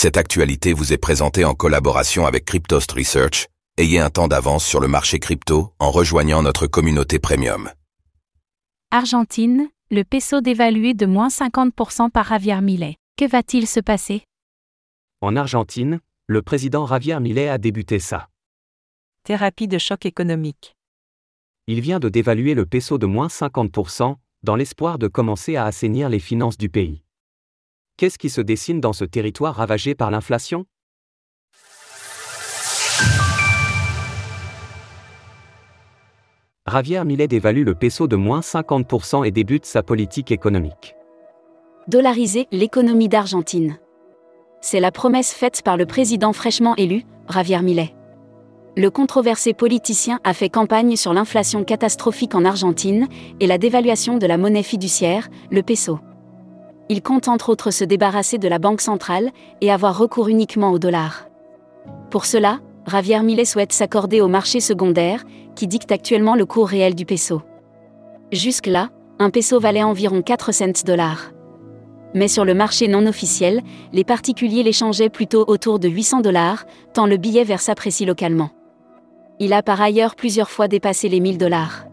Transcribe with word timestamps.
Cette 0.00 0.16
actualité 0.16 0.74
vous 0.74 0.92
est 0.92 0.96
présentée 0.96 1.44
en 1.44 1.54
collaboration 1.54 2.24
avec 2.24 2.44
Cryptost 2.44 2.92
Research. 2.92 3.48
Ayez 3.78 3.98
un 3.98 4.10
temps 4.10 4.28
d'avance 4.28 4.64
sur 4.64 4.78
le 4.78 4.86
marché 4.86 5.18
crypto 5.18 5.72
en 5.80 5.90
rejoignant 5.90 6.40
notre 6.40 6.68
communauté 6.68 7.18
premium. 7.18 7.68
Argentine, 8.92 9.68
le 9.90 10.04
peso 10.04 10.40
dévalué 10.40 10.94
de 10.94 11.04
moins 11.04 11.26
50% 11.26 12.10
par 12.10 12.28
Javier 12.28 12.60
Millet. 12.60 12.94
Que 13.16 13.28
va-t-il 13.28 13.66
se 13.66 13.80
passer? 13.80 14.22
En 15.20 15.34
Argentine, 15.34 15.98
le 16.28 16.42
président 16.42 16.86
Javier 16.86 17.18
Millet 17.18 17.48
a 17.48 17.58
débuté 17.58 17.98
sa 17.98 18.28
Thérapie 19.24 19.66
de 19.66 19.78
choc 19.78 20.06
économique. 20.06 20.76
Il 21.66 21.80
vient 21.80 21.98
de 21.98 22.08
dévaluer 22.08 22.54
le 22.54 22.66
peso 22.66 22.98
de 22.98 23.06
moins 23.06 23.26
50%, 23.26 24.14
dans 24.44 24.54
l'espoir 24.54 25.00
de 25.00 25.08
commencer 25.08 25.56
à 25.56 25.64
assainir 25.64 26.08
les 26.08 26.20
finances 26.20 26.56
du 26.56 26.68
pays. 26.68 27.02
Qu'est-ce 27.98 28.16
qui 28.16 28.30
se 28.30 28.40
dessine 28.40 28.80
dans 28.80 28.92
ce 28.92 29.04
territoire 29.04 29.56
ravagé 29.56 29.96
par 29.96 30.12
l'inflation? 30.12 30.66
Javier 36.70 37.04
Millet 37.04 37.26
dévalue 37.26 37.64
le 37.64 37.74
peso 37.74 38.06
de 38.06 38.14
moins 38.14 38.38
50% 38.38 39.26
et 39.26 39.32
débute 39.32 39.66
sa 39.66 39.82
politique 39.82 40.30
économique. 40.30 40.94
Dollariser 41.88 42.46
l'économie 42.52 43.08
d'Argentine. 43.08 43.78
C'est 44.60 44.78
la 44.78 44.92
promesse 44.92 45.32
faite 45.32 45.62
par 45.62 45.76
le 45.76 45.84
président 45.84 46.32
fraîchement 46.32 46.76
élu, 46.76 47.02
Javier 47.28 47.62
Millet. 47.62 47.96
Le 48.76 48.90
controversé 48.90 49.54
politicien 49.54 50.20
a 50.22 50.34
fait 50.34 50.50
campagne 50.50 50.94
sur 50.94 51.12
l'inflation 51.12 51.64
catastrophique 51.64 52.36
en 52.36 52.44
Argentine 52.44 53.08
et 53.40 53.48
la 53.48 53.58
dévaluation 53.58 54.18
de 54.18 54.26
la 54.28 54.38
monnaie 54.38 54.62
fiduciaire, 54.62 55.28
le 55.50 55.64
peso. 55.64 55.98
Il 56.88 57.02
compte 57.02 57.28
entre 57.28 57.50
autres 57.50 57.70
se 57.70 57.84
débarrasser 57.84 58.38
de 58.38 58.48
la 58.48 58.58
Banque 58.58 58.80
centrale 58.80 59.30
et 59.60 59.70
avoir 59.70 59.98
recours 59.98 60.28
uniquement 60.28 60.70
au 60.70 60.78
dollar. 60.78 61.28
Pour 62.10 62.24
cela, 62.24 62.60
Javier 62.86 63.22
Millet 63.22 63.44
souhaite 63.44 63.72
s'accorder 63.72 64.22
au 64.22 64.28
marché 64.28 64.60
secondaire, 64.60 65.24
qui 65.54 65.66
dicte 65.66 65.92
actuellement 65.92 66.34
le 66.34 66.46
cours 66.46 66.68
réel 66.68 66.94
du 66.94 67.04
peso. 67.04 67.42
Jusque-là, 68.32 68.88
un 69.18 69.30
peso 69.30 69.60
valait 69.60 69.82
environ 69.82 70.22
4 70.22 70.52
cents 70.52 70.84
dollars. 70.86 71.32
Mais 72.14 72.28
sur 72.28 72.46
le 72.46 72.54
marché 72.54 72.88
non 72.88 73.06
officiel, 73.06 73.62
les 73.92 74.04
particuliers 74.04 74.62
l'échangeaient 74.62 75.10
plutôt 75.10 75.44
autour 75.46 75.78
de 75.78 75.88
800 75.88 76.20
dollars, 76.20 76.64
tant 76.94 77.06
le 77.06 77.18
billet 77.18 77.44
vert 77.44 77.60
s'apprécie 77.60 78.06
localement. 78.06 78.50
Il 79.38 79.52
a 79.52 79.62
par 79.62 79.80
ailleurs 79.82 80.14
plusieurs 80.14 80.50
fois 80.50 80.68
dépassé 80.68 81.10
les 81.10 81.20
1000 81.20 81.36
dollars. 81.36 81.87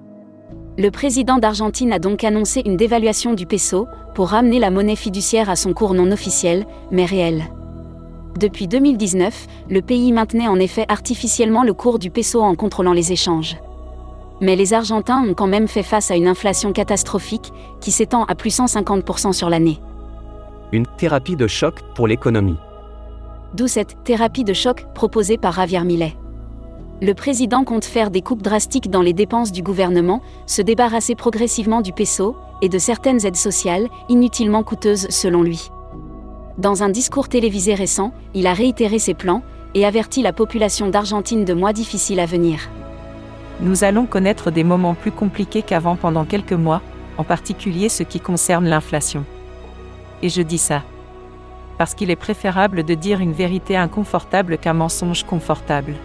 Le 0.77 0.91
président 0.91 1.37
d'Argentine 1.37 1.93
a 1.93 1.99
donc 1.99 2.25
annoncé 2.25 2.61
une 2.65 2.75
dévaluation 2.75 3.33
du 3.33 3.45
peso 3.45 3.87
pour 4.13 4.29
ramener 4.29 4.59
la 4.59 4.71
monnaie 4.71 4.97
fiduciaire 4.97 5.49
à 5.49 5.55
son 5.55 5.73
cours 5.73 5.93
non 5.93 6.11
officiel, 6.11 6.65
mais 6.91 7.05
réel. 7.05 7.45
Depuis 8.37 8.67
2019, 8.67 9.47
le 9.69 9.81
pays 9.81 10.11
maintenait 10.11 10.49
en 10.49 10.59
effet 10.59 10.85
artificiellement 10.89 11.63
le 11.63 11.73
cours 11.73 11.97
du 11.97 12.09
peso 12.09 12.41
en 12.41 12.55
contrôlant 12.55 12.91
les 12.91 13.13
échanges. 13.13 13.55
Mais 14.41 14.57
les 14.57 14.73
Argentins 14.73 15.23
ont 15.25 15.33
quand 15.33 15.47
même 15.47 15.69
fait 15.69 15.81
face 15.81 16.11
à 16.11 16.17
une 16.17 16.27
inflation 16.27 16.73
catastrophique 16.73 17.53
qui 17.79 17.91
s'étend 17.91 18.25
à 18.25 18.35
plus 18.35 18.59
150% 18.59 19.31
sur 19.31 19.49
l'année. 19.49 19.79
Une 20.73 20.87
thérapie 20.97 21.37
de 21.37 21.47
choc 21.47 21.79
pour 21.95 22.05
l'économie. 22.05 22.57
D'où 23.53 23.67
cette 23.67 24.03
thérapie 24.03 24.43
de 24.43 24.51
choc 24.51 24.87
proposée 24.93 25.37
par 25.37 25.53
Javier 25.53 25.85
Millet. 25.85 26.17
Le 27.01 27.13
président 27.13 27.65
compte 27.65 27.83
faire 27.83 28.09
des 28.09 28.21
coupes 28.21 28.41
drastiques 28.41 28.89
dans 28.89 29.01
les 29.01 29.11
dépenses 29.11 29.51
du 29.51 29.61
gouvernement, 29.61 30.21
se 30.45 30.61
débarrasser 30.61 31.13
progressivement 31.13 31.81
du 31.81 31.91
peso 31.91 32.37
et 32.61 32.69
de 32.69 32.79
certaines 32.79 33.25
aides 33.25 33.35
sociales, 33.35 33.89
inutilement 34.07 34.63
coûteuses 34.63 35.09
selon 35.09 35.43
lui. 35.43 35.69
Dans 36.57 36.83
un 36.83 36.89
discours 36.89 37.27
télévisé 37.27 37.73
récent, 37.73 38.13
il 38.33 38.47
a 38.47 38.53
réitéré 38.53 38.97
ses 38.97 39.13
plans 39.13 39.43
et 39.73 39.85
averti 39.85 40.21
la 40.21 40.31
population 40.31 40.87
d'Argentine 40.87 41.43
de 41.43 41.53
mois 41.53 41.73
difficiles 41.73 42.21
à 42.21 42.25
venir. 42.25 42.69
Nous 43.59 43.83
allons 43.83 44.05
connaître 44.05 44.49
des 44.49 44.63
moments 44.63 44.93
plus 44.93 45.11
compliqués 45.11 45.63
qu'avant 45.63 45.97
pendant 45.97 46.23
quelques 46.23 46.53
mois, 46.53 46.81
en 47.17 47.25
particulier 47.25 47.89
ce 47.89 48.03
qui 48.03 48.21
concerne 48.21 48.67
l'inflation. 48.67 49.25
Et 50.21 50.29
je 50.29 50.41
dis 50.41 50.57
ça. 50.57 50.81
Parce 51.77 51.93
qu'il 51.93 52.09
est 52.09 52.15
préférable 52.15 52.83
de 52.83 52.93
dire 52.93 53.19
une 53.19 53.33
vérité 53.33 53.75
inconfortable 53.75 54.57
qu'un 54.57 54.73
mensonge 54.73 55.25
confortable. 55.25 55.95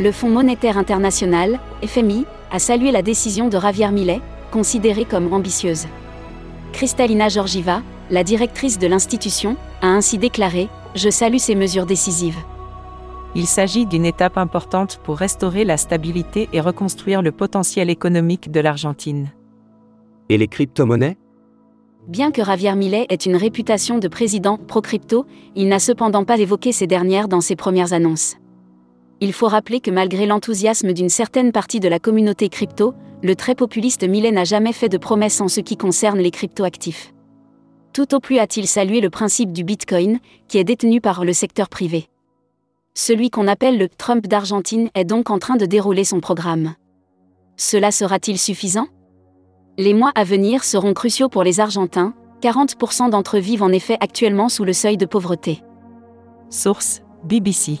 Le 0.00 0.12
Fonds 0.12 0.30
monétaire 0.30 0.78
international, 0.78 1.58
FMI, 1.84 2.24
a 2.52 2.60
salué 2.60 2.92
la 2.92 3.02
décision 3.02 3.48
de 3.48 3.58
Javier 3.58 3.90
Millet, 3.90 4.20
considérée 4.52 5.04
comme 5.04 5.32
ambitieuse. 5.32 5.86
Kristalina 6.72 7.28
Georgieva, 7.28 7.82
la 8.08 8.22
directrice 8.22 8.78
de 8.78 8.86
l'institution, 8.86 9.56
a 9.82 9.88
ainsi 9.88 10.16
déclaré 10.16 10.68
Je 10.94 11.10
salue 11.10 11.38
ces 11.38 11.56
mesures 11.56 11.84
décisives. 11.84 12.38
Il 13.34 13.48
s'agit 13.48 13.86
d'une 13.86 14.06
étape 14.06 14.38
importante 14.38 15.00
pour 15.02 15.18
restaurer 15.18 15.64
la 15.64 15.76
stabilité 15.76 16.48
et 16.52 16.60
reconstruire 16.60 17.20
le 17.20 17.32
potentiel 17.32 17.90
économique 17.90 18.52
de 18.52 18.60
l'Argentine. 18.60 19.32
Et 20.28 20.38
les 20.38 20.46
crypto-monnaies? 20.46 21.16
Bien 22.06 22.30
que 22.30 22.44
Javier 22.44 22.76
Millet 22.76 23.06
ait 23.10 23.16
une 23.16 23.36
réputation 23.36 23.98
de 23.98 24.06
président 24.06 24.58
pro-crypto, 24.58 25.26
il 25.56 25.66
n'a 25.66 25.80
cependant 25.80 26.24
pas 26.24 26.38
évoqué 26.38 26.70
ces 26.70 26.86
dernières 26.86 27.26
dans 27.26 27.40
ses 27.40 27.56
premières 27.56 27.92
annonces. 27.92 28.36
Il 29.20 29.32
faut 29.32 29.48
rappeler 29.48 29.80
que 29.80 29.90
malgré 29.90 30.26
l'enthousiasme 30.26 30.92
d'une 30.92 31.08
certaine 31.08 31.50
partie 31.50 31.80
de 31.80 31.88
la 31.88 31.98
communauté 31.98 32.48
crypto, 32.48 32.94
le 33.22 33.34
très 33.34 33.56
populiste 33.56 34.08
Millet 34.08 34.30
n'a 34.30 34.44
jamais 34.44 34.72
fait 34.72 34.88
de 34.88 34.98
promesses 34.98 35.40
en 35.40 35.48
ce 35.48 35.60
qui 35.60 35.76
concerne 35.76 36.18
les 36.18 36.30
cryptoactifs. 36.30 37.12
Tout 37.92 38.14
au 38.14 38.20
plus 38.20 38.38
a-t-il 38.38 38.68
salué 38.68 39.00
le 39.00 39.10
principe 39.10 39.52
du 39.52 39.64
Bitcoin, 39.64 40.20
qui 40.46 40.58
est 40.58 40.64
détenu 40.64 41.00
par 41.00 41.24
le 41.24 41.32
secteur 41.32 41.68
privé. 41.68 42.08
Celui 42.94 43.30
qu'on 43.30 43.48
appelle 43.48 43.76
le 43.76 43.88
Trump 43.88 44.26
d'Argentine 44.28 44.88
est 44.94 45.04
donc 45.04 45.30
en 45.30 45.38
train 45.40 45.56
de 45.56 45.66
dérouler 45.66 46.04
son 46.04 46.20
programme. 46.20 46.74
Cela 47.56 47.90
sera-t-il 47.90 48.38
suffisant? 48.38 48.86
Les 49.78 49.94
mois 49.94 50.12
à 50.14 50.22
venir 50.22 50.62
seront 50.62 50.94
cruciaux 50.94 51.28
pour 51.28 51.42
les 51.42 51.58
Argentins, 51.58 52.14
40% 52.40 53.10
d'entre 53.10 53.36
eux 53.36 53.40
vivent 53.40 53.64
en 53.64 53.72
effet 53.72 53.96
actuellement 54.00 54.48
sous 54.48 54.64
le 54.64 54.72
seuil 54.72 54.96
de 54.96 55.06
pauvreté. 55.06 55.62
Source 56.50 57.02
BBC. 57.24 57.80